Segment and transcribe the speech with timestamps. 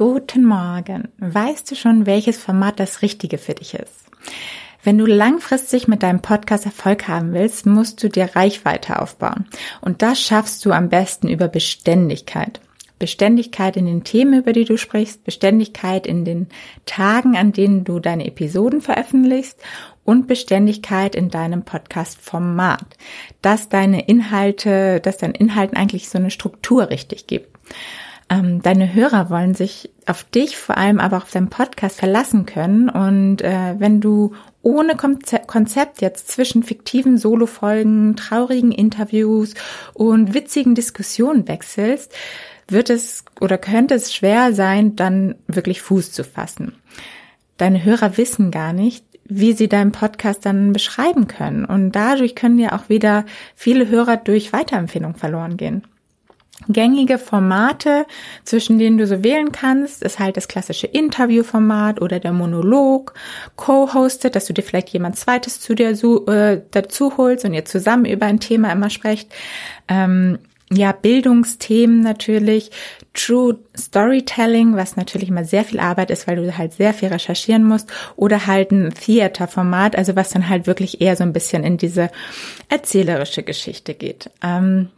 [0.00, 1.08] Guten Morgen.
[1.18, 4.06] Weißt du schon, welches Format das Richtige für dich ist?
[4.82, 9.44] Wenn du langfristig mit deinem Podcast Erfolg haben willst, musst du dir Reichweite aufbauen.
[9.82, 12.62] Und das schaffst du am besten über Beständigkeit.
[12.98, 16.48] Beständigkeit in den Themen, über die du sprichst, Beständigkeit in den
[16.86, 19.60] Tagen, an denen du deine Episoden veröffentlichst
[20.04, 22.86] und Beständigkeit in deinem Podcast-Format,
[23.42, 27.54] dass deine Inhalte, dass dein Inhalten eigentlich so eine Struktur richtig gibt.
[28.30, 32.88] Ähm, deine Hörer wollen sich auf dich, vor allem aber auf deinen Podcast verlassen können.
[32.88, 39.54] Und äh, wenn du ohne Konzept jetzt zwischen fiktiven Solofolgen, traurigen Interviews
[39.94, 42.14] und witzigen Diskussionen wechselst,
[42.68, 46.76] wird es oder könnte es schwer sein, dann wirklich Fuß zu fassen.
[47.56, 51.64] Deine Hörer wissen gar nicht, wie sie deinen Podcast dann beschreiben können.
[51.64, 53.24] Und dadurch können ja auch wieder
[53.56, 55.82] viele Hörer durch Weiterempfehlung verloren gehen.
[56.68, 58.06] Gängige Formate,
[58.44, 63.14] zwischen denen du so wählen kannst, ist halt das klassische Interviewformat oder der Monolog,
[63.56, 68.04] co-hosted, dass du dir vielleicht jemand zweites zu dir äh, dazu holst und ihr zusammen
[68.04, 69.32] über ein Thema immer sprecht.
[69.88, 70.38] Ähm,
[70.72, 72.70] ja, Bildungsthemen natürlich,
[73.12, 77.64] True Storytelling, was natürlich immer sehr viel Arbeit ist, weil du halt sehr viel recherchieren
[77.64, 81.76] musst, oder halt ein Theater-Format, also was dann halt wirklich eher so ein bisschen in
[81.76, 82.10] diese
[82.68, 84.30] erzählerische Geschichte geht.
[84.44, 84.90] Ähm,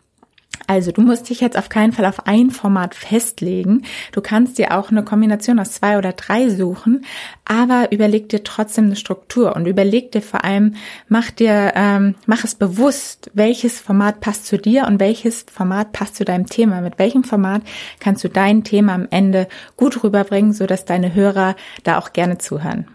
[0.66, 3.82] also du musst dich jetzt auf keinen Fall auf ein Format festlegen.
[4.12, 7.04] Du kannst dir auch eine Kombination aus zwei oder drei suchen,
[7.44, 10.74] aber überleg dir trotzdem eine Struktur und überleg dir vor allem,
[11.08, 16.16] mach dir, ähm, mach es bewusst, welches Format passt zu dir und welches Format passt
[16.16, 16.80] zu deinem Thema.
[16.80, 17.62] Mit welchem Format
[18.00, 22.38] kannst du dein Thema am Ende gut rüberbringen, so dass deine Hörer da auch gerne
[22.38, 22.86] zuhören.